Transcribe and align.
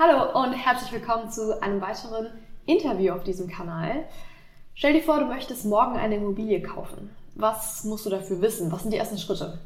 Hallo 0.00 0.44
und 0.44 0.52
herzlich 0.52 0.92
willkommen 0.92 1.28
zu 1.28 1.60
einem 1.60 1.80
weiteren 1.80 2.28
Interview 2.66 3.14
auf 3.14 3.24
diesem 3.24 3.48
Kanal. 3.48 4.04
Stell 4.74 4.92
dir 4.92 5.02
vor, 5.02 5.18
du 5.18 5.26
möchtest 5.26 5.64
morgen 5.64 5.96
eine 5.96 6.14
Immobilie 6.14 6.62
kaufen. 6.62 7.10
Was 7.34 7.82
musst 7.82 8.06
du 8.06 8.10
dafür 8.10 8.40
wissen? 8.40 8.70
Was 8.70 8.82
sind 8.82 8.92
die 8.92 8.96
ersten 8.96 9.18
Schritte? 9.18 9.58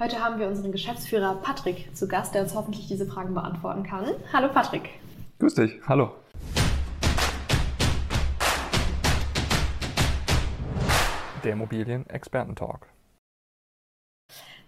Heute 0.00 0.18
haben 0.18 0.40
wir 0.40 0.48
unseren 0.48 0.72
Geschäftsführer 0.72 1.36
Patrick 1.36 1.94
zu 1.94 2.08
Gast, 2.08 2.34
der 2.34 2.42
uns 2.42 2.56
hoffentlich 2.56 2.88
diese 2.88 3.06
Fragen 3.06 3.32
beantworten 3.32 3.84
kann. 3.84 4.16
Hallo 4.32 4.48
Patrick. 4.52 4.90
Grüß 5.38 5.54
dich, 5.54 5.80
hallo. 5.86 6.10
Der 11.44 11.52
Immobilien-Experten-Talk. 11.52 12.88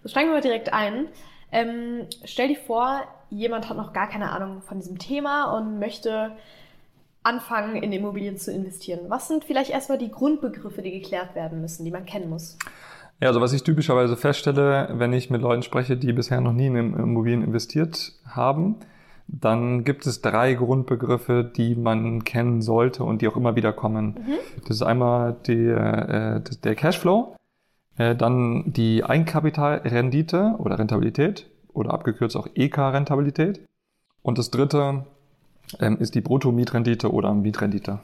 So 0.03 0.07
steigen 0.07 0.29
wir 0.29 0.35
mal 0.35 0.41
direkt 0.41 0.71
ein. 0.71 1.09
Ähm, 1.51 2.07
stell 2.25 2.49
dir 2.49 2.57
vor, 2.57 3.03
jemand 3.29 3.69
hat 3.69 3.77
noch 3.77 3.93
gar 3.93 4.09
keine 4.09 4.31
Ahnung 4.31 4.61
von 4.61 4.79
diesem 4.79 4.99
Thema 4.99 5.57
und 5.57 5.79
möchte 5.79 6.31
anfangen, 7.23 7.75
in 7.75 7.91
Immobilien 7.91 8.37
zu 8.37 8.51
investieren. 8.51 9.01
Was 9.09 9.27
sind 9.27 9.43
vielleicht 9.43 9.71
erstmal 9.71 9.97
die 9.97 10.11
Grundbegriffe, 10.11 10.81
die 10.81 10.91
geklärt 10.91 11.35
werden 11.35 11.61
müssen, 11.61 11.83
die 11.83 11.91
man 11.91 12.05
kennen 12.05 12.29
muss? 12.29 12.57
Ja, 13.19 13.29
also 13.29 13.41
was 13.41 13.51
ich 13.53 13.63
typischerweise 13.63 14.15
feststelle, 14.15 14.89
wenn 14.93 15.11
ich 15.11 15.29
mit 15.29 15.41
Leuten 15.41 15.63
spreche, 15.63 15.97
die 15.97 16.13
bisher 16.13 16.39
noch 16.39 16.53
nie 16.53 16.67
in 16.67 16.75
Immobilien 16.75 17.43
investiert 17.43 18.13
haben, 18.25 18.77
dann 19.27 19.83
gibt 19.83 20.05
es 20.05 20.21
drei 20.21 20.53
Grundbegriffe, 20.53 21.43
die 21.43 21.75
man 21.75 22.23
kennen 22.23 22.61
sollte 22.61 23.03
und 23.03 23.21
die 23.21 23.27
auch 23.27 23.35
immer 23.35 23.55
wieder 23.55 23.73
kommen. 23.73 24.19
Mhm. 24.25 24.61
Das 24.61 24.77
ist 24.77 24.81
einmal 24.83 25.35
die, 25.47 25.65
äh, 25.65 26.41
der 26.63 26.75
Cashflow, 26.75 27.35
äh, 27.97 28.15
dann 28.15 28.63
die 28.67 29.03
Eigenkapitalrendite 29.03 30.55
oder 30.57 30.79
Rentabilität 30.79 31.49
oder 31.73 31.93
abgekürzt 31.93 32.35
auch 32.35 32.47
EK-Rentabilität. 32.55 33.61
Und 34.21 34.37
das 34.37 34.51
dritte 34.51 35.05
ähm, 35.79 35.97
ist 35.99 36.15
die 36.15 36.21
Brutto-Mietrendite 36.21 37.11
oder 37.11 37.33
Mietrendite. 37.33 37.99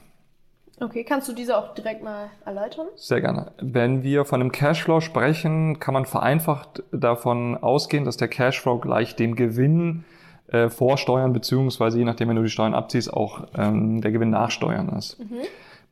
Okay, 0.80 1.04
kannst 1.04 1.28
du 1.28 1.32
diese 1.32 1.56
auch 1.56 1.74
direkt 1.74 2.02
mal 2.02 2.30
erläutern? 2.44 2.88
Sehr 2.96 3.20
gerne. 3.20 3.52
Wenn 3.60 4.02
wir 4.02 4.24
von 4.24 4.40
einem 4.40 4.50
Cashflow 4.50 5.00
sprechen, 5.00 5.78
kann 5.78 5.94
man 5.94 6.04
vereinfacht 6.04 6.82
davon 6.90 7.56
ausgehen, 7.56 8.04
dass 8.04 8.16
der 8.16 8.28
Cashflow 8.28 8.78
gleich 8.78 9.14
dem 9.14 9.36
Gewinn 9.36 10.04
äh, 10.48 10.68
vorsteuern, 10.68 11.32
beziehungsweise 11.32 11.98
je 11.98 12.04
nachdem, 12.04 12.28
wenn 12.28 12.36
du 12.36 12.42
die 12.42 12.50
Steuern 12.50 12.74
abziehst, 12.74 13.12
auch 13.12 13.46
ähm, 13.56 14.00
der 14.00 14.10
Gewinn 14.10 14.30
nachsteuern 14.30 14.88
ist. 14.90 15.18
Mhm. 15.20 15.42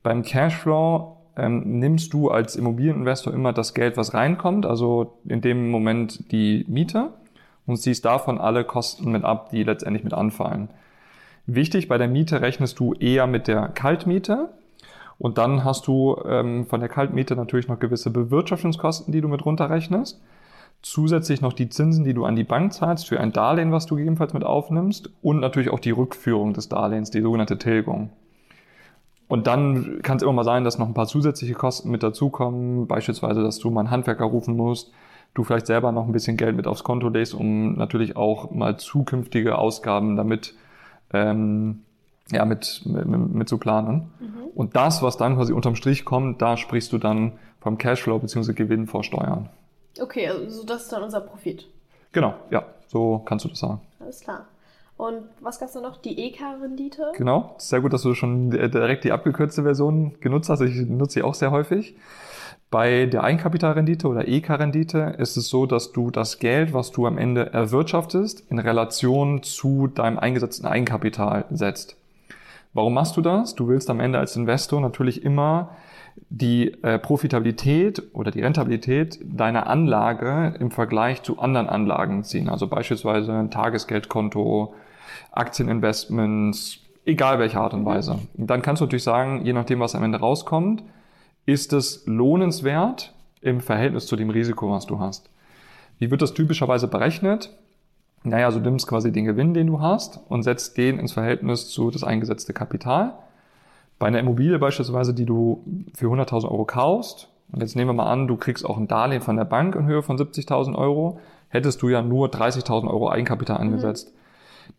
Beim 0.03 0.25
Cashflow 0.25 1.17
ähm, 1.37 1.79
nimmst 1.79 2.13
du 2.13 2.31
als 2.31 2.57
Immobilieninvestor 2.57 3.33
immer 3.33 3.53
das 3.53 3.75
Geld, 3.75 3.97
was 3.97 4.15
reinkommt, 4.15 4.67
also 4.67 5.19
in 5.25 5.41
dem 5.41 5.71
Moment 5.71 6.31
die 6.33 6.65
Miete 6.69 7.11
und 7.67 7.77
ziehst 7.77 8.05
davon 8.05 8.39
alle 8.39 8.65
Kosten 8.65 9.11
mit 9.13 9.25
ab, 9.25 9.51
die 9.51 9.63
letztendlich 9.63 10.05
mit 10.05 10.15
anfallen. 10.15 10.69
Wichtig, 11.47 11.89
bei 11.89 11.99
der 11.99 12.09
Miete 12.09 12.41
rechnest 12.41 12.79
du 12.79 12.95
eher 12.95 13.27
mit 13.27 13.49
der 13.49 13.69
Kaltmiete 13.69 14.51
und 15.19 15.39
dann 15.39 15.65
hast 15.65 15.87
du 15.87 16.17
ähm, 16.27 16.67
von 16.67 16.81
der 16.81 16.89
Kaltmiete 16.89 17.37
natürlich 17.37 17.69
noch 17.69 17.79
gewisse 17.79 18.11
Bewirtschaftungskosten, 18.11 19.13
die 19.13 19.21
du 19.21 19.29
mit 19.29 19.45
runterrechnest. 19.45 20.21
Zusätzlich 20.83 21.41
noch 21.41 21.53
die 21.53 21.69
Zinsen, 21.69 22.05
die 22.05 22.15
du 22.15 22.25
an 22.25 22.35
die 22.35 22.45
Bank 22.45 22.73
zahlst 22.73 23.09
für 23.09 23.21
ein 23.21 23.33
Darlehen, 23.33 23.71
was 23.71 23.87
du 23.87 23.95
gegebenenfalls 23.95 24.35
mit 24.35 24.43
aufnimmst 24.43 25.11
und 25.23 25.39
natürlich 25.39 25.71
auch 25.71 25.79
die 25.79 25.93
Rückführung 25.93 26.55
des 26.55 26.69
Darlehens, 26.69 27.11
die 27.11 27.23
sogenannte 27.23 27.57
Tilgung. 27.57 28.11
Und 29.33 29.47
dann 29.47 30.03
kann 30.03 30.19
es 30.19 30.23
immer 30.23 30.35
mal 30.35 30.45
sein, 30.45 30.63
dass 30.63 30.77
noch 30.77 30.87
ein 30.87 30.93
paar 30.93 31.07
zusätzliche 31.07 31.55
Kosten 31.55 31.91
mit 31.91 32.03
dazukommen, 32.03 32.87
beispielsweise, 32.87 33.43
dass 33.43 33.59
du 33.59 33.71
mal 33.71 33.81
einen 33.81 33.91
Handwerker 33.91 34.27
rufen 34.27 34.55
musst, 34.59 34.93
du 35.33 35.43
vielleicht 35.43 35.67
selber 35.67 35.91
noch 35.91 36.05
ein 36.05 36.13
bisschen 36.13 36.37
Geld 36.37 36.55
mit 36.55 36.67
aufs 36.67 36.85
Konto 36.85 37.09
legst, 37.09 37.33
um 37.33 37.73
natürlich 37.73 38.15
auch 38.15 38.51
mal 38.51 38.77
zukünftige 38.77 39.57
Ausgaben 39.57 40.17
damit 40.17 40.55
ähm, 41.15 41.81
ja, 42.31 42.45
mit, 42.45 42.83
mit, 42.85 43.07
mit 43.07 43.49
zu 43.49 43.57
planen. 43.57 44.11
Mhm. 44.21 44.49
Und 44.55 44.77
das, 44.77 45.03
was 45.03 45.17
dann 45.17 45.37
quasi 45.37 45.55
unterm 45.55 45.77
Strich 45.77 46.05
kommt, 46.05 46.43
da 46.43 46.59
sprichst 46.59 46.93
du 46.93 46.99
dann 46.99 47.39
vom 47.59 47.79
Cashflow 47.79 48.19
bzw. 48.19 48.53
Gewinn 48.53 48.87
vor 48.87 49.03
Steuern. 49.03 49.49
Okay, 49.99 50.29
also 50.29 50.67
das 50.67 50.83
ist 50.83 50.93
dann 50.93 51.05
unser 51.05 51.23
Profit. 51.23 51.71
Genau, 52.13 52.35
ja, 52.51 52.67
so 52.87 53.23
kannst 53.25 53.47
du 53.47 53.49
das 53.49 53.61
sagen. 53.61 53.81
Alles 53.99 54.21
klar. 54.21 54.45
Und 54.97 55.23
was 55.41 55.59
gab 55.59 55.69
es 55.69 55.75
da 55.75 55.81
noch? 55.81 55.97
Die 55.97 56.27
EK-Rendite? 56.27 57.13
Genau, 57.17 57.55
sehr 57.59 57.81
gut, 57.81 57.93
dass 57.93 58.03
du 58.03 58.15
schon 58.15 58.51
direkt 58.51 59.05
die 59.05 59.13
abgekürzte 59.13 59.63
Version 59.63 60.15
genutzt 60.21 60.49
hast. 60.49 60.61
Ich 60.61 60.77
nutze 60.87 61.15
sie 61.15 61.23
auch 61.23 61.35
sehr 61.35 61.51
häufig. 61.51 61.97
Bei 62.71 63.05
der 63.05 63.23
Eigenkapitalrendite 63.23 64.09
oder 64.09 64.27
EK-Rendite 64.27 65.17
ist 65.19 65.37
es 65.37 65.49
so, 65.49 65.67
dass 65.67 65.93
du 65.93 66.11
das 66.11 66.39
Geld, 66.39 66.73
was 66.73 66.91
du 66.91 67.07
am 67.07 67.19
Ende 67.19 67.53
erwirtschaftest, 67.53 68.51
in 68.51 68.59
Relation 68.59 69.43
zu 69.43 69.89
deinem 69.89 70.19
eingesetzten 70.19 70.67
Eigenkapital 70.67 71.45
setzt. 71.51 71.97
Warum 72.73 72.95
machst 72.95 73.17
du 73.19 73.21
das? 73.21 73.55
Du 73.55 73.69
willst 73.69 73.91
am 73.91 74.01
Ende 74.01 74.19
als 74.19 74.37
Investor 74.37 74.81
natürlich 74.81 75.23
immer 75.23 75.77
die 76.31 76.83
äh, 76.83 76.99
Profitabilität 76.99 78.03
oder 78.15 78.31
die 78.31 78.41
Rentabilität 78.41 79.19
deiner 79.23 79.67
Anlage 79.67 80.55
im 80.59 80.71
Vergleich 80.71 81.23
zu 81.23 81.39
anderen 81.39 81.69
Anlagen 81.69 82.25
ziehen. 82.25 82.49
Also 82.49 82.69
beispielsweise 82.69 83.35
ein 83.35 83.51
Tagesgeldkonto, 83.51 84.75
Aktieninvestments, 85.33 86.79
egal 87.05 87.39
welche 87.39 87.61
Art 87.61 87.75
und 87.75 87.85
Weise. 87.85 88.19
Und 88.37 88.49
dann 88.49 88.63
kannst 88.63 88.81
du 88.81 88.87
natürlich 88.87 89.05
sagen, 89.05 89.45
je 89.45 89.53
nachdem, 89.53 89.81
was 89.81 89.95
am 89.95 90.05
Ende 90.05 90.19
rauskommt, 90.19 90.83
ist 91.47 91.73
es 91.73 92.05
lohnenswert 92.07 93.15
im 93.41 93.61
Verhältnis 93.61 94.07
zu 94.07 94.17
dem 94.17 94.31
Risiko, 94.31 94.71
was 94.71 94.87
du 94.87 95.01
hast. 95.01 95.31
Wie 95.99 96.11
wird 96.11 96.23
das 96.23 96.35
typischerweise 96.35 96.89
berechnet? 96.89 97.51
Naja, 98.25 98.51
du 98.51 98.61
nimmst 98.61 98.87
quasi 98.87 99.11
den 99.11 99.25
Gewinn, 99.25 99.53
den 99.53 99.67
du 99.67 99.81
hast 99.81 100.21
und 100.29 100.45
setzt 100.45 100.77
den 100.77 100.99
ins 100.99 101.13
Verhältnis 101.13 101.69
zu 101.69 101.91
das 101.91 102.05
eingesetzte 102.05 102.53
Kapital. 102.53 103.15
Bei 103.99 104.07
einer 104.07 104.21
Immobilie 104.21 104.59
beispielsweise, 104.59 105.15
die 105.15 105.27
du 105.27 105.65
für 105.95 106.07
100.000 106.07 106.45
Euro 106.45 106.65
kaufst, 106.65 107.29
und 107.53 107.61
jetzt 107.61 107.77
nehmen 107.77 107.91
wir 107.91 107.95
mal 107.95 108.11
an, 108.11 108.29
du 108.29 108.37
kriegst 108.37 108.65
auch 108.65 108.79
ein 108.79 108.89
Darlehen 108.89 109.21
von 109.21 109.37
der 109.37 109.45
Bank 109.45 109.75
in 109.75 109.87
Höhe 109.87 110.03
von 110.03 110.17
70.000 110.17 110.75
Euro, 110.75 111.21
hättest 111.49 111.83
du 111.83 111.89
ja 111.89 112.01
nur 112.01 112.29
30.000 112.29 112.89
Euro 112.89 113.11
Eigenkapital 113.11 113.59
mhm. 113.59 113.63
angesetzt. 113.63 114.09
Mhm. 114.09 114.22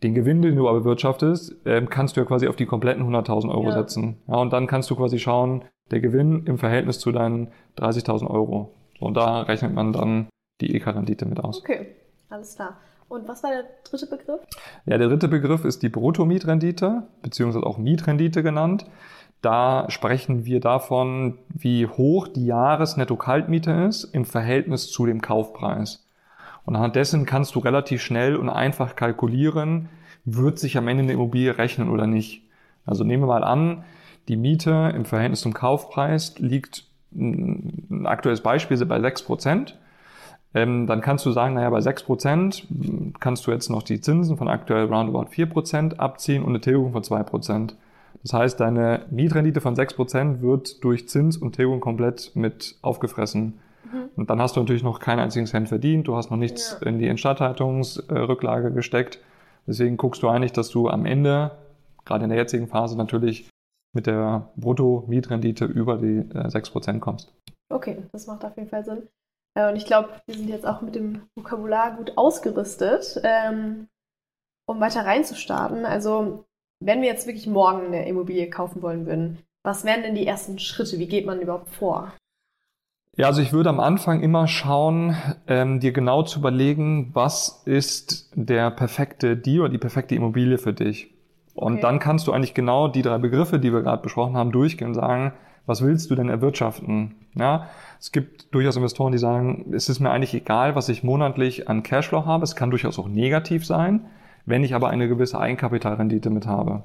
Den 0.02 0.14
Gewinn, 0.14 0.42
den 0.42 0.56
du 0.56 0.68
aber 0.68 0.84
wirtschaftest, 0.84 1.56
ähm, 1.64 1.88
kannst 1.88 2.16
du 2.16 2.20
ja 2.20 2.26
quasi 2.26 2.48
auf 2.48 2.56
die 2.56 2.66
kompletten 2.66 3.04
100.000 3.04 3.50
Euro 3.50 3.68
ja. 3.68 3.72
setzen. 3.72 4.20
Ja, 4.26 4.36
und 4.36 4.52
dann 4.52 4.66
kannst 4.66 4.90
du 4.90 4.96
quasi 4.96 5.18
schauen, 5.18 5.64
der 5.90 6.00
Gewinn 6.00 6.44
im 6.46 6.58
Verhältnis 6.58 6.98
zu 6.98 7.12
deinen 7.12 7.48
30.000 7.78 8.28
Euro. 8.28 8.74
Und 9.00 9.16
da 9.16 9.42
rechnet 9.42 9.74
man 9.74 9.92
dann 9.92 10.28
die 10.60 10.74
EK-Rendite 10.74 11.26
mit 11.26 11.40
aus. 11.40 11.60
Okay, 11.60 11.86
alles 12.28 12.54
klar. 12.54 12.78
Und 13.08 13.28
was 13.28 13.42
war 13.42 13.50
der 13.50 13.64
dritte 13.88 14.06
Begriff? 14.06 14.40
Ja, 14.86 14.98
der 14.98 15.08
dritte 15.08 15.28
Begriff 15.28 15.64
ist 15.64 15.82
die 15.82 15.88
Bruttomietrendite, 15.88 17.04
beziehungsweise 17.22 17.66
auch 17.66 17.78
Mietrendite 17.78 18.42
genannt. 18.42 18.86
Da 19.42 19.90
sprechen 19.90 20.46
wir 20.46 20.60
davon, 20.60 21.38
wie 21.48 21.86
hoch 21.86 22.28
die 22.28 22.46
Jahresnetto-Kaltmiete 22.46 23.70
ist 23.88 24.04
im 24.04 24.24
Verhältnis 24.24 24.90
zu 24.90 25.04
dem 25.04 25.20
Kaufpreis. 25.20 26.03
Und 26.64 26.76
anhand 26.76 26.96
dessen 26.96 27.26
kannst 27.26 27.54
du 27.54 27.58
relativ 27.58 28.02
schnell 28.02 28.36
und 28.36 28.48
einfach 28.48 28.96
kalkulieren, 28.96 29.88
wird 30.24 30.58
sich 30.58 30.76
am 30.76 30.88
Ende 30.88 31.02
eine 31.02 31.12
Immobilie 31.12 31.58
rechnen 31.58 31.90
oder 31.90 32.06
nicht. 32.06 32.42
Also 32.86 33.04
nehmen 33.04 33.22
wir 33.22 33.26
mal 33.28 33.44
an, 33.44 33.84
die 34.28 34.36
Miete 34.36 34.92
im 34.94 35.04
Verhältnis 35.04 35.42
zum 35.42 35.52
Kaufpreis 35.52 36.38
liegt, 36.38 36.86
ein 37.12 38.06
aktuelles 38.06 38.40
Beispiel 38.42 38.82
bei 38.86 39.00
6 39.00 39.22
Prozent. 39.22 39.78
Ähm, 40.54 40.86
dann 40.86 41.00
kannst 41.00 41.26
du 41.26 41.32
sagen, 41.32 41.54
naja, 41.54 41.68
bei 41.70 41.80
6 41.80 42.04
Prozent 42.04 42.66
kannst 43.20 43.46
du 43.46 43.50
jetzt 43.50 43.70
noch 43.70 43.82
die 43.82 44.00
Zinsen 44.00 44.36
von 44.36 44.48
aktuell 44.48 44.86
roundabout 44.86 45.30
4 45.30 45.46
Prozent 45.46 46.00
abziehen 46.00 46.42
und 46.42 46.50
eine 46.50 46.60
Tilgung 46.60 46.92
von 46.92 47.02
2 47.02 47.22
Prozent. 47.24 47.76
Das 48.22 48.32
heißt, 48.32 48.58
deine 48.58 49.04
Mietrendite 49.10 49.60
von 49.60 49.76
6% 49.76 50.40
wird 50.40 50.82
durch 50.82 51.08
Zins 51.08 51.36
und 51.36 51.56
Tilgung 51.56 51.80
komplett 51.80 52.32
mit 52.34 52.76
aufgefressen. 52.80 53.60
Und 54.16 54.30
dann 54.30 54.40
hast 54.40 54.56
du 54.56 54.60
natürlich 54.60 54.82
noch 54.82 55.00
keinen 55.00 55.20
einzigen 55.20 55.46
Cent 55.46 55.68
verdient, 55.68 56.06
du 56.06 56.16
hast 56.16 56.30
noch 56.30 56.36
nichts 56.36 56.78
ja. 56.80 56.86
in 56.86 56.98
die 56.98 57.06
Instandhaltungsrücklage 57.06 58.72
gesteckt. 58.72 59.20
Deswegen 59.66 59.96
guckst 59.96 60.22
du 60.22 60.28
eigentlich, 60.28 60.52
dass 60.52 60.68
du 60.68 60.88
am 60.88 61.06
Ende, 61.06 61.52
gerade 62.04 62.24
in 62.24 62.30
der 62.30 62.38
jetzigen 62.38 62.68
Phase, 62.68 62.96
natürlich 62.96 63.48
mit 63.94 64.06
der 64.06 64.50
Brutto-Mietrendite 64.56 65.64
über 65.64 65.96
die 65.96 66.22
6% 66.22 66.96
äh, 66.96 66.98
kommst. 66.98 67.32
Okay, 67.72 68.02
das 68.12 68.26
macht 68.26 68.44
auf 68.44 68.56
jeden 68.56 68.68
Fall 68.68 68.84
Sinn. 68.84 69.08
Äh, 69.56 69.70
und 69.70 69.76
ich 69.76 69.86
glaube, 69.86 70.10
wir 70.26 70.34
sind 70.36 70.48
jetzt 70.48 70.66
auch 70.66 70.82
mit 70.82 70.94
dem 70.94 71.22
Vokabular 71.36 71.96
gut 71.96 72.16
ausgerüstet, 72.16 73.20
ähm, 73.24 73.88
um 74.66 74.80
weiter 74.80 75.06
reinzustarten. 75.06 75.86
Also 75.86 76.44
wenn 76.80 77.00
wir 77.00 77.08
jetzt 77.08 77.26
wirklich 77.26 77.46
morgen 77.46 77.86
eine 77.86 78.06
Immobilie 78.06 78.50
kaufen 78.50 78.82
wollen 78.82 79.06
würden, 79.06 79.38
was 79.64 79.84
wären 79.84 80.02
denn 80.02 80.14
die 80.14 80.26
ersten 80.26 80.58
Schritte? 80.58 80.98
Wie 80.98 81.08
geht 81.08 81.24
man 81.24 81.40
überhaupt 81.40 81.70
vor? 81.70 82.12
Ja, 83.16 83.26
also 83.26 83.42
ich 83.42 83.52
würde 83.52 83.68
am 83.68 83.78
Anfang 83.78 84.22
immer 84.22 84.48
schauen, 84.48 85.16
ähm, 85.46 85.78
dir 85.78 85.92
genau 85.92 86.22
zu 86.22 86.40
überlegen, 86.40 87.10
was 87.12 87.62
ist 87.64 88.30
der 88.34 88.72
perfekte 88.72 89.36
Deal 89.36 89.60
oder 89.60 89.68
die 89.68 89.78
perfekte 89.78 90.16
Immobilie 90.16 90.58
für 90.58 90.72
dich. 90.72 91.14
Und 91.54 91.74
okay. 91.74 91.82
dann 91.82 91.98
kannst 92.00 92.26
du 92.26 92.32
eigentlich 92.32 92.54
genau 92.54 92.88
die 92.88 93.02
drei 93.02 93.18
Begriffe, 93.18 93.60
die 93.60 93.72
wir 93.72 93.82
gerade 93.82 94.02
besprochen 94.02 94.36
haben, 94.36 94.50
durchgehen 94.50 94.88
und 94.88 94.94
sagen, 94.94 95.32
was 95.66 95.82
willst 95.82 96.10
du 96.10 96.16
denn 96.16 96.28
erwirtschaften? 96.28 97.14
Ja, 97.34 97.68
es 98.00 98.10
gibt 98.10 98.52
durchaus 98.52 98.76
Investoren, 98.76 99.12
die 99.12 99.18
sagen, 99.18 99.72
es 99.72 99.88
ist 99.88 100.00
mir 100.00 100.10
eigentlich 100.10 100.34
egal, 100.34 100.74
was 100.74 100.88
ich 100.88 101.04
monatlich 101.04 101.68
an 101.68 101.84
Cashflow 101.84 102.26
habe. 102.26 102.42
Es 102.42 102.56
kann 102.56 102.70
durchaus 102.70 102.98
auch 102.98 103.08
negativ 103.08 103.64
sein. 103.64 104.06
wenn 104.46 104.62
ich 104.62 104.74
aber 104.74 104.90
eine 104.90 105.08
gewisse 105.08 105.38
Eigenkapitalrendite 105.40 106.28
mit 106.28 106.46
habe. 106.46 106.82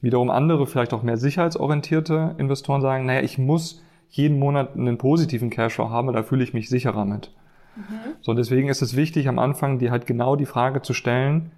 Wiederum 0.00 0.28
andere, 0.28 0.66
vielleicht 0.66 0.92
auch 0.92 1.04
mehr 1.04 1.18
sicherheitsorientierte 1.18 2.34
Investoren 2.38 2.80
sagen, 2.80 3.06
naja, 3.06 3.20
ich 3.20 3.38
muss 3.38 3.80
jeden 4.10 4.38
Monat 4.38 4.76
einen 4.76 4.98
positiven 4.98 5.50
Cashflow 5.50 5.90
haben, 5.90 6.12
da 6.12 6.22
fühle 6.22 6.44
ich 6.44 6.52
mich 6.52 6.68
sicherer 6.68 7.04
mit. 7.04 7.32
Mhm. 7.76 8.14
So, 8.20 8.34
deswegen 8.34 8.68
ist 8.68 8.82
es 8.82 8.96
wichtig, 8.96 9.28
am 9.28 9.38
Anfang 9.38 9.78
dir 9.78 9.90
halt 9.90 10.06
genau 10.06 10.36
die 10.36 10.46
Frage 10.46 10.82
zu 10.82 10.92
stellen, 10.92 11.52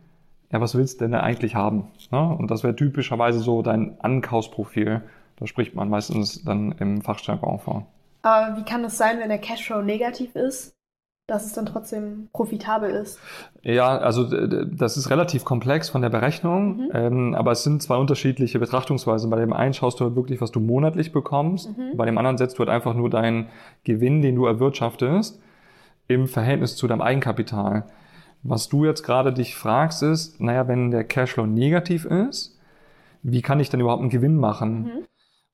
ja, 0.52 0.60
was 0.60 0.75
willst 0.75 1.00
du 1.00 1.06
denn 1.06 1.14
eigentlich 1.14 1.54
haben? 1.54 1.88
Ne? 2.10 2.20
Und 2.20 2.50
das 2.50 2.62
wäre 2.62 2.76
typischerweise 2.76 3.40
so 3.40 3.62
dein 3.62 3.99
Ankaufsprofil. 4.00 5.00
Da 5.37 5.46
spricht 5.46 5.75
man 5.75 5.88
meistens 5.88 6.44
dann 6.44 6.72
im 6.72 7.00
Fachstärkefonds. 7.00 7.87
Aber 8.20 8.56
wie 8.58 8.64
kann 8.64 8.84
es 8.84 8.99
sein, 8.99 9.19
wenn 9.19 9.31
der 9.31 9.38
Cashflow 9.38 9.82
negativ 9.82 10.37
ist? 10.37 10.75
Dass 11.27 11.47
es 11.47 11.53
dann 11.53 11.67
trotzdem 11.67 12.29
profitabel 12.33 12.91
ist? 12.91 13.19
Ja, 13.63 13.97
also 13.97 14.25
das 14.65 14.97
ist 14.97 15.11
relativ 15.11 15.45
komplex 15.45 15.89
von 15.89 16.03
der 16.03 16.11
Berechnung, 16.11 16.77
mhm. 16.77 16.91
ähm, 16.93 17.35
aber 17.35 17.53
es 17.53 17.63
sind 17.63 17.83
zwei 17.83 17.97
unterschiedliche 17.97 18.59
Betrachtungsweisen. 18.59 19.31
Bei 19.31 19.39
dem 19.39 19.53
einen 19.53 19.73
schaust 19.73 20.01
du 20.01 20.05
halt 20.05 20.17
wirklich, 20.17 20.41
was 20.41 20.51
du 20.51 20.61
monatlich 20.61 21.13
bekommst, 21.13 21.77
mhm. 21.77 21.97
bei 21.97 22.07
dem 22.07 22.19
anderen 22.19 22.39
setzt 22.39 22.57
du 22.57 22.61
halt 22.61 22.71
einfach 22.71 22.95
nur 22.95 23.09
deinen 23.09 23.49
Gewinn, 23.85 24.21
den 24.21 24.35
du 24.35 24.47
erwirtschaftest, 24.47 25.41
im 26.09 26.27
Verhältnis 26.27 26.77
zu 26.77 26.87
deinem 26.87 27.01
Eigenkapital. 27.01 27.87
Was 28.43 28.69
du 28.69 28.85
jetzt 28.85 29.05
gerade 29.05 29.33
dich 29.33 29.55
fragst 29.55 30.03
ist, 30.03 30.41
naja, 30.41 30.67
wenn 30.67 30.91
der 30.91 31.05
Cashflow 31.05 31.47
negativ 31.47 32.05
ist, 32.05 32.59
wie 33.23 33.41
kann 33.41 33.61
ich 33.61 33.71
denn 33.71 33.81
überhaupt 33.81 34.01
einen 34.01 34.11
Gewinn 34.11 34.37
machen? 34.37 34.83
Mhm. 34.83 35.05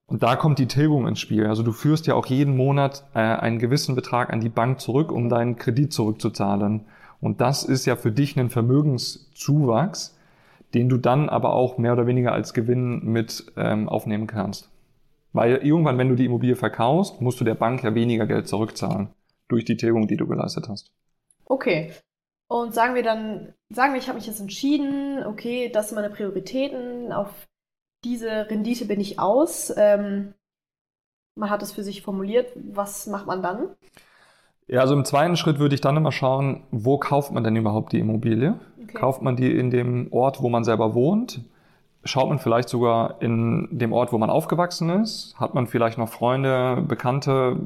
Und 0.09 0.23
da 0.23 0.37
kommt 0.37 0.59
die 0.59 0.67
Tilgung 0.67 1.07
ins 1.07 1.21
Spiel. 1.21 1.47
Also 1.47 1.63
du 1.63 1.71
führst 1.71 2.07
ja 2.07 2.15
auch 2.15 2.27
jeden 2.27 2.57
Monat 2.57 3.05
äh, 3.15 3.19
einen 3.19 3.59
gewissen 3.59 3.95
Betrag 3.95 4.33
an 4.33 4.41
die 4.41 4.49
Bank 4.49 4.81
zurück, 4.81 5.13
um 5.13 5.29
deinen 5.29 5.57
Kredit 5.57 5.93
zurückzuzahlen. 5.93 6.87
Und 7.21 7.43
das 7.43 7.63
ist 7.63 7.85
ja 7.85 7.95
für 7.95 8.11
dich 8.11 8.37
ein 8.39 8.49
Vermögenszuwachs, 8.49 10.17
den 10.73 10.89
du 10.89 10.97
dann 10.97 11.29
aber 11.29 11.53
auch 11.53 11.77
mehr 11.77 11.93
oder 11.93 12.07
weniger 12.07 12.33
als 12.33 12.55
Gewinn 12.55 13.05
mit 13.05 13.53
ähm, 13.57 13.87
aufnehmen 13.89 14.27
kannst. 14.27 14.71
Weil 15.35 15.57
irgendwann, 15.57 15.99
wenn 15.99 16.09
du 16.09 16.15
die 16.15 16.25
Immobilie 16.25 16.57
verkaufst, 16.57 17.21
musst 17.21 17.39
du 17.41 17.45
der 17.45 17.55
Bank 17.55 17.83
ja 17.83 17.95
weniger 17.95 18.27
Geld 18.27 18.49
zurückzahlen 18.49 19.11
durch 19.49 19.67
die 19.67 19.77
Tilgung, 19.77 20.09
die 20.09 20.17
du 20.17 20.27
geleistet 20.27 20.71
hast. 20.71 20.91
Okay. 21.45 21.93
Und 22.49 22.73
sagen 22.73 22.95
wir 22.95 23.03
dann, 23.03 23.53
sagen 23.69 23.93
wir, 23.93 24.01
ich 24.01 24.09
habe 24.09 24.17
mich 24.17 24.27
jetzt 24.27 24.41
entschieden, 24.41 25.23
okay, 25.27 25.71
das 25.71 25.89
sind 25.89 25.97
meine 25.97 26.09
Prioritäten, 26.09 27.13
auf 27.13 27.48
diese 28.05 28.51
Rendite 28.51 28.85
bin 28.85 29.01
ich 29.01 29.19
aus. 29.19 29.73
Ähm, 29.77 30.35
man 31.35 31.51
hat 31.51 31.63
es 31.63 31.73
für 31.73 31.83
sich 31.83 32.03
formuliert. 32.03 32.53
Was 32.55 33.07
macht 33.07 33.27
man 33.27 33.43
dann? 33.43 33.69
Ja, 34.67 34.81
also 34.81 34.95
im 34.95 35.05
zweiten 35.05 35.37
Schritt 35.37 35.59
würde 35.59 35.75
ich 35.75 35.81
dann 35.81 35.97
immer 35.97 36.13
schauen, 36.13 36.65
wo 36.71 36.99
kauft 36.99 37.33
man 37.33 37.43
denn 37.43 37.57
überhaupt 37.57 37.93
die 37.93 38.01
Immobilie? 38.01 38.55
Okay. 38.83 38.99
Kauft 38.99 39.23
man 39.23 39.37
die 39.37 39.51
in 39.57 39.71
dem 39.71 40.13
Ort, 40.13 40.43
wo 40.43 40.49
man 40.49 40.65
selber 40.65 40.95
wohnt? 40.95 41.41
Schaut 42.05 42.29
man 42.29 42.39
vielleicht 42.39 42.69
sogar 42.69 43.21
in 43.21 43.69
dem 43.71 43.93
Ort, 43.93 44.13
wo 44.13 44.19
man 44.19 44.31
aufgewachsen 44.31 44.91
ist? 44.91 45.35
Hat 45.39 45.55
man 45.55 45.67
vielleicht 45.67 45.99
noch 45.99 46.09
Freunde, 46.09 46.85
Bekannte 46.87 47.57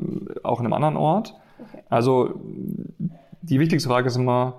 auch 0.43 0.61
in 0.61 0.67
einem 0.67 0.73
anderen 0.73 0.97
Ort? 0.97 1.35
Okay. 1.59 1.83
Also 1.91 2.41
die 3.43 3.59
wichtigste 3.59 3.89
Frage 3.89 4.07
ist 4.07 4.17
immer, 4.17 4.55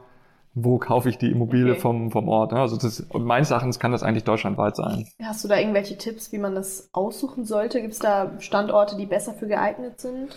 wo 0.56 0.78
kaufe 0.78 1.10
ich 1.10 1.18
die 1.18 1.32
Immobilie 1.32 1.72
okay. 1.72 1.82
vom, 1.82 2.12
vom 2.12 2.30
Ort. 2.30 2.52
Ne? 2.52 2.60
Also 2.60 2.78
das, 2.78 3.06
meines 3.14 3.50
Erachtens 3.50 3.80
kann 3.80 3.92
das 3.92 4.04
eigentlich 4.04 4.24
deutschlandweit 4.24 4.76
sein. 4.76 5.08
Hast 5.24 5.44
du 5.44 5.48
da 5.48 5.58
irgendwelche 5.58 5.98
Tipps, 5.98 6.32
wie 6.32 6.38
man 6.38 6.54
das 6.54 6.90
aussuchen 6.94 7.46
sollte? 7.46 7.82
Gibt 7.82 7.94
es 7.94 8.00
da 8.00 8.32
Standorte, 8.40 8.96
die 8.96 9.08
besser 9.08 9.34
für 9.34 9.48
geeignet 9.48 10.00
sind? 10.00 10.36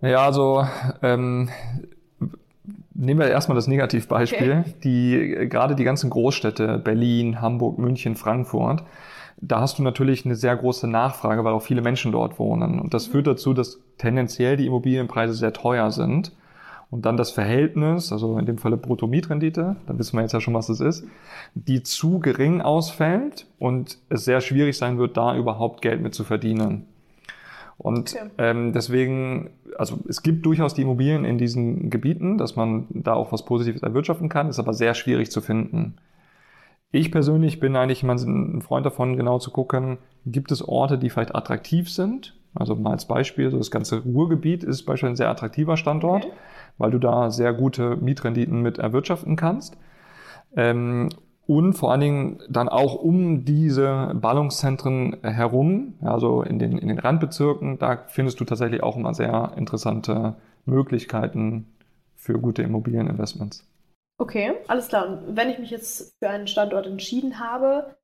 Ja, 0.00 0.26
also 0.26 0.66
ähm, 1.00 1.48
nehmen 2.92 3.20
wir 3.20 3.28
erstmal 3.28 3.54
das 3.54 3.68
Negativbeispiel. 3.68 4.64
Okay. 4.66 4.74
Die, 4.82 5.48
gerade 5.48 5.76
die 5.76 5.84
ganzen 5.84 6.10
Großstädte, 6.10 6.78
Berlin, 6.78 7.40
Hamburg, 7.40 7.78
München, 7.78 8.16
Frankfurt, 8.16 8.82
da 9.40 9.60
hast 9.60 9.78
du 9.78 9.84
natürlich 9.84 10.24
eine 10.24 10.34
sehr 10.34 10.56
große 10.56 10.88
Nachfrage, 10.88 11.44
weil 11.44 11.52
auch 11.52 11.62
viele 11.62 11.82
Menschen 11.82 12.10
dort 12.10 12.38
wohnen. 12.40 12.80
Und 12.80 12.94
das 12.94 13.08
mhm. 13.08 13.12
führt 13.12 13.26
dazu, 13.28 13.54
dass 13.54 13.80
tendenziell 13.98 14.56
die 14.56 14.66
Immobilienpreise 14.66 15.34
sehr 15.34 15.52
teuer 15.52 15.92
sind. 15.92 16.32
Und 16.92 17.06
dann 17.06 17.16
das 17.16 17.30
Verhältnis, 17.30 18.12
also 18.12 18.36
in 18.36 18.44
dem 18.44 18.58
Falle 18.58 18.76
Bruttomietrendite, 18.76 19.76
da 19.86 19.98
wissen 19.98 20.14
wir 20.14 20.20
jetzt 20.20 20.34
ja 20.34 20.42
schon, 20.42 20.52
was 20.52 20.66
das 20.66 20.80
ist, 20.80 21.06
die 21.54 21.82
zu 21.82 22.18
gering 22.18 22.60
ausfällt 22.60 23.46
und 23.58 23.96
es 24.10 24.26
sehr 24.26 24.42
schwierig 24.42 24.76
sein 24.76 24.98
wird, 24.98 25.16
da 25.16 25.34
überhaupt 25.34 25.80
Geld 25.80 26.02
mit 26.02 26.14
zu 26.14 26.22
verdienen. 26.22 26.84
Und 27.78 28.14
okay. 28.14 28.28
ähm, 28.36 28.74
deswegen, 28.74 29.52
also 29.78 30.00
es 30.06 30.22
gibt 30.22 30.44
durchaus 30.44 30.74
die 30.74 30.82
Immobilien 30.82 31.24
in 31.24 31.38
diesen 31.38 31.88
Gebieten, 31.88 32.36
dass 32.36 32.56
man 32.56 32.88
da 32.90 33.14
auch 33.14 33.32
was 33.32 33.46
Positives 33.46 33.82
erwirtschaften 33.82 34.28
kann, 34.28 34.50
ist 34.50 34.58
aber 34.58 34.74
sehr 34.74 34.92
schwierig 34.92 35.30
zu 35.30 35.40
finden. 35.40 35.94
Ich 36.90 37.10
persönlich 37.10 37.58
bin 37.58 37.74
eigentlich 37.74 38.02
immer 38.02 38.16
ein 38.16 38.60
Freund 38.60 38.84
davon, 38.84 39.16
genau 39.16 39.38
zu 39.38 39.50
gucken, 39.50 39.96
gibt 40.26 40.52
es 40.52 40.60
Orte, 40.68 40.98
die 40.98 41.08
vielleicht 41.08 41.34
attraktiv 41.34 41.90
sind? 41.90 42.36
Also 42.54 42.76
mal 42.76 42.90
als 42.90 43.08
Beispiel, 43.08 43.50
so 43.50 43.56
das 43.56 43.70
ganze 43.70 44.02
Ruhrgebiet 44.02 44.62
ist 44.62 44.82
beispielsweise 44.82 45.12
ein 45.12 45.16
sehr 45.16 45.30
attraktiver 45.30 45.78
Standort. 45.78 46.26
Okay 46.26 46.34
weil 46.82 46.90
du 46.90 46.98
da 46.98 47.30
sehr 47.30 47.54
gute 47.54 47.96
Mietrenditen 47.96 48.60
mit 48.60 48.78
erwirtschaften 48.78 49.36
kannst. 49.36 49.78
Ähm, 50.54 51.08
und 51.46 51.74
vor 51.74 51.90
allen 51.90 52.00
Dingen 52.00 52.42
dann 52.48 52.68
auch 52.68 52.94
um 52.94 53.44
diese 53.44 54.12
Ballungszentren 54.14 55.16
herum, 55.22 55.94
also 56.02 56.42
in 56.42 56.58
den, 56.58 56.78
in 56.78 56.88
den 56.88 56.98
Randbezirken, 56.98 57.78
da 57.78 58.04
findest 58.08 58.40
du 58.40 58.44
tatsächlich 58.44 58.82
auch 58.82 58.96
immer 58.96 59.14
sehr 59.14 59.52
interessante 59.56 60.34
Möglichkeiten 60.66 61.66
für 62.16 62.38
gute 62.38 62.62
Immobilieninvestments. 62.62 63.66
Okay, 64.20 64.52
alles 64.68 64.88
klar. 64.88 65.08
Und 65.08 65.36
wenn 65.36 65.50
ich 65.50 65.58
mich 65.58 65.70
jetzt 65.70 66.14
für 66.22 66.30
einen 66.30 66.46
Standort 66.46 66.86
entschieden 66.86 67.40
habe, 67.40 67.96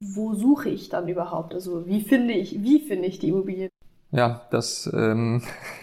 wo 0.00 0.34
suche 0.34 0.68
ich 0.68 0.88
dann 0.88 1.08
überhaupt? 1.08 1.54
Also 1.54 1.86
wie 1.86 2.00
finde 2.00 2.34
ich, 2.34 2.62
wie 2.62 2.80
finde 2.80 3.08
ich 3.08 3.18
die 3.18 3.28
Immobilie? 3.28 3.68
Ja, 4.10 4.46
das 4.50 4.90
ähm, 4.94 5.42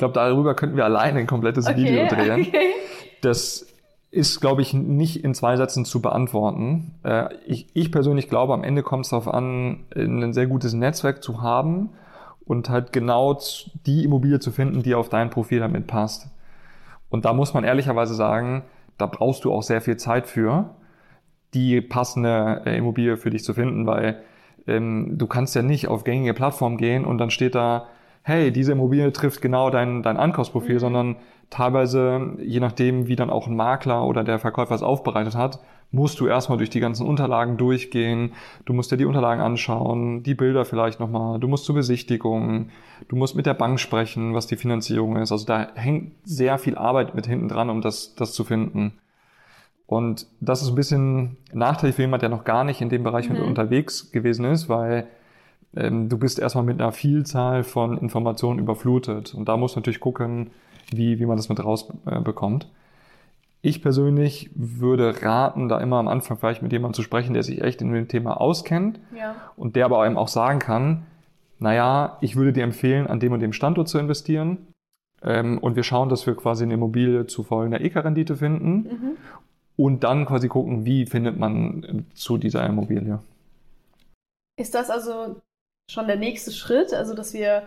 glaube, 0.00 0.14
darüber 0.14 0.54
könnten 0.54 0.76
wir 0.76 0.84
alleine 0.84 1.20
ein 1.20 1.26
komplettes 1.28 1.66
okay, 1.66 1.76
Video 1.76 2.08
drehen. 2.08 2.46
Okay. 2.48 2.72
Das 3.22 3.66
ist, 4.10 4.40
glaube 4.40 4.62
ich, 4.62 4.74
nicht 4.74 5.22
in 5.22 5.34
zwei 5.34 5.56
Sätzen 5.56 5.84
zu 5.84 6.02
beantworten. 6.02 6.94
Äh, 7.04 7.32
ich, 7.46 7.68
ich 7.74 7.92
persönlich 7.92 8.28
glaube, 8.28 8.54
am 8.54 8.64
Ende 8.64 8.82
kommt 8.82 9.04
es 9.04 9.10
darauf 9.10 9.28
an, 9.28 9.84
ein 9.94 10.32
sehr 10.32 10.46
gutes 10.48 10.72
Netzwerk 10.72 11.22
zu 11.22 11.42
haben 11.42 11.90
und 12.44 12.68
halt 12.68 12.92
genau 12.92 13.38
die 13.86 14.04
Immobilie 14.04 14.40
zu 14.40 14.50
finden, 14.50 14.82
die 14.82 14.96
auf 14.96 15.08
dein 15.08 15.30
Profil 15.30 15.60
damit 15.60 15.86
passt. 15.86 16.28
Und 17.08 17.24
da 17.24 17.32
muss 17.32 17.54
man 17.54 17.62
ehrlicherweise 17.62 18.14
sagen, 18.14 18.64
da 18.98 19.06
brauchst 19.06 19.44
du 19.44 19.52
auch 19.52 19.62
sehr 19.62 19.80
viel 19.80 19.96
Zeit 19.96 20.26
für, 20.26 20.74
die 21.54 21.80
passende 21.80 22.62
äh, 22.64 22.76
Immobilie 22.76 23.16
für 23.16 23.30
dich 23.30 23.44
zu 23.44 23.54
finden, 23.54 23.86
weil 23.86 24.22
ähm, 24.66 25.18
du 25.18 25.26
kannst 25.26 25.54
ja 25.54 25.62
nicht 25.62 25.88
auf 25.88 26.04
gängige 26.04 26.34
Plattformen 26.34 26.76
gehen 26.76 27.04
und 27.04 27.18
dann 27.18 27.30
steht 27.30 27.54
da 27.54 27.86
hey, 28.22 28.50
diese 28.52 28.72
Immobilie 28.72 29.12
trifft 29.12 29.40
genau 29.40 29.70
dein, 29.70 30.02
dein 30.02 30.16
Ankaufsprofil, 30.16 30.74
mhm. 30.74 30.80
sondern 30.80 31.16
teilweise, 31.50 32.36
je 32.38 32.60
nachdem, 32.60 33.08
wie 33.08 33.16
dann 33.16 33.30
auch 33.30 33.46
ein 33.46 33.56
Makler 33.56 34.04
oder 34.06 34.24
der 34.24 34.38
Verkäufer 34.38 34.74
es 34.74 34.82
aufbereitet 34.82 35.34
hat, 35.34 35.60
musst 35.92 36.20
du 36.20 36.26
erstmal 36.26 36.58
durch 36.58 36.70
die 36.70 36.80
ganzen 36.80 37.06
Unterlagen 37.06 37.56
durchgehen. 37.56 38.32
Du 38.64 38.72
musst 38.72 38.92
dir 38.92 38.96
die 38.96 39.04
Unterlagen 39.04 39.40
anschauen, 39.40 40.22
die 40.22 40.34
Bilder 40.34 40.64
vielleicht 40.64 41.00
nochmal. 41.00 41.40
Du 41.40 41.48
musst 41.48 41.64
zur 41.64 41.74
Besichtigung. 41.74 42.70
Du 43.08 43.16
musst 43.16 43.34
mit 43.34 43.46
der 43.46 43.54
Bank 43.54 43.80
sprechen, 43.80 44.34
was 44.34 44.46
die 44.46 44.56
Finanzierung 44.56 45.16
ist. 45.16 45.32
Also 45.32 45.46
da 45.46 45.68
hängt 45.74 46.12
sehr 46.24 46.58
viel 46.58 46.76
Arbeit 46.78 47.14
mit 47.16 47.26
hinten 47.26 47.48
dran, 47.48 47.70
um 47.70 47.80
das, 47.80 48.14
das 48.14 48.32
zu 48.32 48.44
finden. 48.44 48.92
Und 49.86 50.28
das 50.40 50.62
ist 50.62 50.68
ein 50.68 50.76
bisschen 50.76 51.36
nachteilig 51.52 51.96
für 51.96 52.02
jemand, 52.02 52.22
der 52.22 52.28
noch 52.28 52.44
gar 52.44 52.62
nicht 52.62 52.80
in 52.80 52.90
dem 52.90 53.02
Bereich 53.02 53.28
mhm. 53.28 53.42
unterwegs 53.42 54.12
gewesen 54.12 54.44
ist, 54.44 54.68
weil 54.68 55.08
ähm, 55.76 56.08
du 56.08 56.18
bist 56.18 56.38
erstmal 56.38 56.64
mit 56.64 56.80
einer 56.80 56.92
Vielzahl 56.92 57.64
von 57.64 57.98
Informationen 57.98 58.58
überflutet. 58.58 59.34
Und 59.34 59.48
da 59.48 59.56
muss 59.56 59.76
natürlich 59.76 60.00
gucken, 60.00 60.50
wie, 60.90 61.18
wie 61.18 61.26
man 61.26 61.36
das 61.36 61.48
mit 61.48 61.62
rausbekommt. 61.62 62.64
Äh, 62.64 62.68
ich 63.62 63.82
persönlich 63.82 64.50
würde 64.54 65.22
raten, 65.22 65.68
da 65.68 65.78
immer 65.80 65.98
am 65.98 66.08
Anfang 66.08 66.38
vielleicht 66.38 66.62
mit 66.62 66.72
jemandem 66.72 66.94
zu 66.94 67.02
sprechen, 67.02 67.34
der 67.34 67.42
sich 67.42 67.60
echt 67.60 67.82
in 67.82 67.92
dem 67.92 68.08
Thema 68.08 68.40
auskennt 68.40 68.98
ja. 69.16 69.34
und 69.56 69.76
der 69.76 69.84
aber 69.84 70.00
einem 70.00 70.16
auch 70.16 70.28
sagen 70.28 70.58
kann, 70.60 71.06
naja, 71.58 72.16
ich 72.22 72.36
würde 72.36 72.54
dir 72.54 72.64
empfehlen, 72.64 73.06
an 73.06 73.20
dem 73.20 73.32
und 73.32 73.40
dem 73.40 73.52
Standort 73.52 73.88
zu 73.88 73.98
investieren. 73.98 74.68
Ähm, 75.22 75.58
und 75.58 75.76
wir 75.76 75.82
schauen, 75.82 76.08
dass 76.08 76.26
wir 76.26 76.34
quasi 76.34 76.64
eine 76.64 76.74
Immobilie 76.74 77.26
zu 77.26 77.42
folgender 77.42 77.82
EK-Rendite 77.82 78.36
finden. 78.36 78.72
Mhm. 78.72 79.16
Und 79.76 80.04
dann 80.04 80.24
quasi 80.24 80.48
gucken, 80.48 80.86
wie 80.86 81.04
findet 81.04 81.38
man 81.38 82.06
zu 82.14 82.38
dieser 82.38 82.66
Immobilie. 82.66 83.18
Ist 84.56 84.74
das 84.74 84.90
also 84.90 85.36
schon 85.90 86.06
der 86.06 86.16
nächste 86.16 86.52
Schritt, 86.52 86.92
also 86.94 87.14
dass 87.14 87.32
wir 87.34 87.66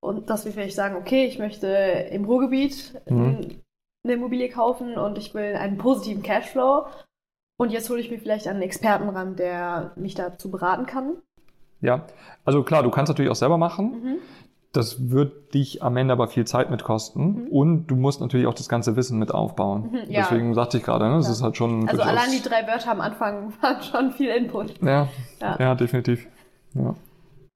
und 0.00 0.30
dass 0.30 0.44
wir 0.44 0.52
vielleicht 0.52 0.76
sagen, 0.76 0.96
okay, 0.96 1.24
ich 1.26 1.38
möchte 1.38 1.66
im 2.12 2.24
Ruhrgebiet 2.24 3.00
mhm. 3.08 3.60
eine 4.04 4.12
Immobilie 4.14 4.48
kaufen 4.48 4.94
und 4.96 5.18
ich 5.18 5.34
will 5.34 5.56
einen 5.56 5.76
positiven 5.78 6.22
Cashflow 6.22 6.86
und 7.58 7.72
jetzt 7.72 7.90
hole 7.90 8.00
ich 8.00 8.10
mir 8.10 8.18
vielleicht 8.20 8.46
einen 8.46 8.62
Experten 8.62 9.08
ran, 9.08 9.34
der 9.34 9.92
mich 9.96 10.14
dazu 10.14 10.50
beraten 10.50 10.86
kann. 10.86 11.14
Ja, 11.80 12.06
also 12.44 12.62
klar, 12.62 12.82
du 12.82 12.90
kannst 12.90 13.08
natürlich 13.10 13.30
auch 13.30 13.36
selber 13.36 13.58
machen. 13.58 14.02
Mhm. 14.02 14.16
Das 14.72 15.10
wird 15.10 15.54
dich 15.54 15.82
am 15.82 15.96
Ende 15.96 16.12
aber 16.12 16.28
viel 16.28 16.44
Zeit 16.46 16.70
mit 16.70 16.84
kosten 16.84 17.44
Mhm. 17.44 17.48
und 17.48 17.86
du 17.86 17.96
musst 17.96 18.20
natürlich 18.20 18.46
auch 18.46 18.54
das 18.54 18.68
ganze 18.68 18.94
Wissen 18.96 19.18
mit 19.18 19.32
aufbauen. 19.32 19.90
Mhm, 19.90 20.10
ja. 20.10 20.20
Deswegen 20.22 20.54
sagte 20.54 20.76
ich 20.76 20.84
gerade, 20.84 21.08
ne, 21.08 21.16
das 21.16 21.26
Ja. 21.26 21.32
ist 21.32 21.42
halt 21.42 21.56
schon 21.56 21.88
Also 21.88 22.02
allein 22.02 22.30
die 22.30 22.42
drei 22.42 22.66
Wörter 22.68 22.90
am 22.92 23.00
Anfang 23.00 23.52
waren 23.62 23.82
schon 23.82 24.12
viel 24.12 24.28
Input. 24.28 24.74
ja, 24.82 25.08
Ja. 25.40 25.56
ja. 25.58 25.74
definitiv. 25.74 26.26
Ja. 26.74 26.94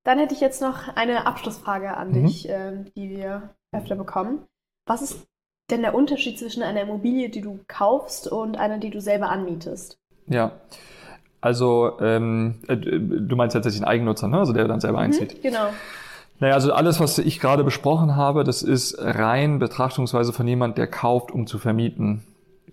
Dann 0.04 0.18
hätte 0.18 0.34
ich 0.34 0.40
jetzt 0.40 0.60
noch 0.60 0.88
eine 0.96 1.26
Abschlussfrage 1.26 1.96
an 1.96 2.10
Mhm. 2.10 2.26
dich, 2.26 2.48
ähm, 2.48 2.86
die 2.96 3.10
wir 3.10 3.50
öfter 3.72 3.94
bekommen. 3.96 4.40
Was 4.86 5.00
ist 5.02 5.26
denn 5.70 5.82
der 5.82 5.94
Unterschied 5.94 6.38
zwischen 6.38 6.62
einer 6.62 6.82
Immobilie, 6.82 7.28
die 7.30 7.40
du 7.40 7.60
kaufst 7.68 8.26
und 8.30 8.56
einer, 8.56 8.78
die 8.78 8.90
du 8.90 9.00
selber 9.00 9.28
anmietest? 9.30 9.98
ja. 10.26 10.52
Also 11.40 11.98
ähm, 12.00 12.60
äh, 12.68 12.76
du 12.76 13.34
meinst 13.34 13.54
tatsächlich 13.54 13.82
einen 13.82 13.90
Eigennutzer, 13.90 14.28
ne? 14.28 14.38
also 14.38 14.52
der 14.52 14.68
dann 14.68 14.78
selber 14.78 15.00
einzieht. 15.00 15.38
Mhm, 15.38 15.42
genau. 15.42 15.70
Naja, 16.38 16.54
also 16.54 16.72
alles, 16.72 17.00
was 17.00 17.18
ich 17.18 17.40
gerade 17.40 17.64
besprochen 17.64 18.14
habe, 18.14 18.44
das 18.44 18.62
ist 18.62 18.96
rein 19.00 19.58
Betrachtungsweise 19.58 20.32
von 20.32 20.46
jemand, 20.46 20.78
der 20.78 20.86
kauft, 20.86 21.32
um 21.32 21.48
zu 21.48 21.58
vermieten. 21.58 22.22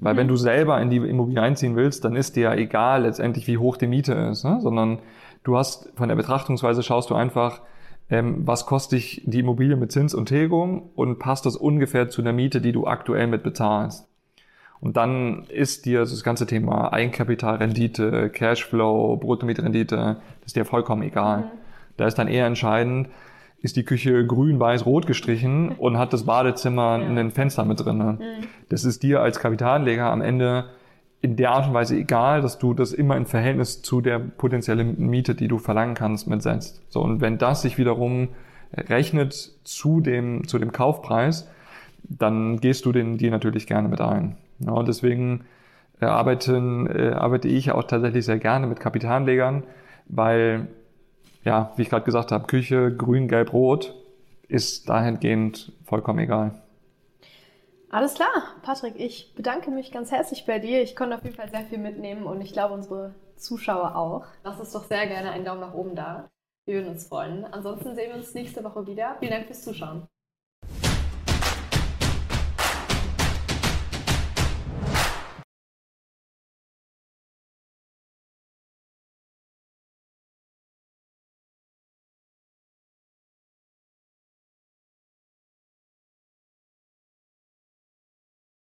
Weil 0.01 0.15
wenn 0.15 0.27
Mhm. 0.27 0.31
du 0.31 0.35
selber 0.37 0.81
in 0.81 0.89
die 0.89 0.97
Immobilie 0.97 1.41
einziehen 1.41 1.75
willst, 1.75 2.05
dann 2.05 2.15
ist 2.15 2.35
dir 2.35 2.43
ja 2.43 2.55
egal 2.55 3.03
letztendlich, 3.03 3.47
wie 3.47 3.57
hoch 3.57 3.77
die 3.77 3.87
Miete 3.87 4.13
ist, 4.13 4.43
ne? 4.45 4.59
sondern 4.61 4.99
du 5.43 5.57
hast 5.57 5.91
von 5.95 6.07
der 6.09 6.15
Betrachtungsweise 6.15 6.83
schaust 6.83 7.09
du 7.09 7.15
einfach, 7.15 7.61
ähm, 8.09 8.47
was 8.47 8.65
kostet 8.65 8.99
dich 8.99 9.23
die 9.25 9.39
Immobilie 9.39 9.75
mit 9.75 9.91
Zins 9.91 10.13
und 10.13 10.27
Tilgung 10.27 10.89
und 10.95 11.19
passt 11.19 11.45
das 11.45 11.55
ungefähr 11.55 12.09
zu 12.09 12.21
der 12.21 12.33
Miete, 12.33 12.61
die 12.61 12.71
du 12.71 12.87
aktuell 12.87 13.27
mit 13.27 13.43
bezahlst. 13.43 14.07
Und 14.81 14.95
dann 14.95 15.43
ist 15.49 15.85
dir 15.85 15.99
das 15.99 16.23
ganze 16.23 16.47
Thema 16.47 16.93
Eigenkapitalrendite, 16.93 18.29
Cashflow, 18.29 19.17
Bruttomietrendite, 19.17 20.17
das 20.41 20.47
ist 20.47 20.55
dir 20.55 20.65
vollkommen 20.65 21.03
egal. 21.03 21.39
Mhm. 21.39 21.43
Da 21.97 22.07
ist 22.07 22.15
dann 22.17 22.29
eher 22.29 22.45
entscheidend, 22.45 23.09
ist 23.61 23.75
die 23.75 23.83
Küche 23.83 24.25
grün, 24.25 24.59
weiß, 24.59 24.85
rot 24.85 25.07
gestrichen 25.07 25.69
und 25.77 25.97
hat 25.97 26.13
das 26.13 26.25
Badezimmer 26.25 26.99
Ja. 26.99 27.07
ein 27.07 27.31
Fenster 27.31 27.65
mit 27.65 27.83
drin. 27.83 27.97
Mhm. 27.97 28.17
Das 28.69 28.85
ist 28.85 29.03
dir 29.03 29.21
als 29.21 29.39
Kapitalanleger 29.39 30.09
am 30.11 30.21
Ende 30.21 30.65
in 31.21 31.35
der 31.35 31.51
Art 31.51 31.67
und 31.67 31.73
Weise 31.73 31.97
egal, 31.97 32.41
dass 32.41 32.59
du 32.59 32.73
das 32.73 32.93
immer 32.93 33.17
in 33.17 33.25
Verhältnis 33.25 33.81
zu 33.81 33.99
der 33.99 34.19
potenziellen 34.19 34.97
Miete, 34.97 35.35
die 35.35 35.49
du 35.49 35.57
verlangen 35.57 35.93
kannst, 35.93 36.27
mitsetzt. 36.27 36.81
So, 36.87 37.01
und 37.01 37.19
wenn 37.19 37.37
das 37.37 37.61
sich 37.61 37.77
wiederum 37.77 38.29
rechnet 38.73 39.33
zu 39.63 39.99
dem, 39.99 40.47
zu 40.47 40.59
dem 40.59 40.71
Kaufpreis, 40.71 41.49
dann 42.03 42.61
gehst 42.61 42.85
du 42.85 42.93
den 42.93 43.17
Deal 43.17 43.31
natürlich 43.31 43.67
gerne 43.67 43.89
mit 43.89 43.99
ein. 43.99 44.37
Ja, 44.59 44.71
und 44.71 44.87
deswegen 44.87 45.41
äh, 45.99 46.05
arbeiten, 46.05 46.87
äh, 46.87 47.11
arbeite 47.11 47.49
ich 47.49 47.71
auch 47.71 47.83
tatsächlich 47.83 48.23
sehr 48.25 48.39
gerne 48.39 48.67
mit 48.67 48.79
Kapitalanlegern, 48.79 49.63
weil, 50.07 50.67
ja, 51.43 51.71
wie 51.75 51.83
ich 51.83 51.89
gerade 51.89 52.05
gesagt 52.05 52.31
habe, 52.31 52.47
Küche, 52.47 52.95
grün, 52.95 53.27
gelb, 53.27 53.53
rot 53.53 53.95
ist 54.47 54.89
dahingehend 54.89 55.71
vollkommen 55.85 56.19
egal. 56.19 56.61
Alles 57.91 58.13
klar, 58.13 58.55
Patrick, 58.61 58.95
ich 58.97 59.33
bedanke 59.35 59.71
mich 59.71 59.91
ganz 59.91 60.11
herzlich 60.11 60.45
bei 60.45 60.59
dir. 60.59 60.81
Ich 60.83 60.95
konnte 60.95 61.15
auf 61.15 61.23
jeden 61.23 61.35
Fall 61.35 61.49
sehr 61.49 61.65
viel 61.65 61.79
mitnehmen 61.79 62.23
und 62.23 62.41
ich 62.41 62.53
glaube, 62.53 62.73
unsere 62.75 63.15
Zuschauer 63.35 63.95
auch. 63.95 64.25
Lass 64.43 64.59
uns 64.59 64.71
doch 64.71 64.83
sehr 64.83 65.07
gerne 65.07 65.31
einen 65.31 65.45
Daumen 65.45 65.61
nach 65.61 65.73
oben 65.73 65.95
da. 65.95 66.29
Wir 66.65 66.75
würden 66.75 66.89
uns 66.89 67.07
freuen. 67.07 67.45
Ansonsten 67.45 67.95
sehen 67.95 68.09
wir 68.09 68.17
uns 68.17 68.33
nächste 68.35 68.63
Woche 68.63 68.85
wieder. 68.85 69.15
Vielen 69.19 69.31
Dank 69.31 69.47
fürs 69.47 69.63
Zuschauen. 69.63 70.07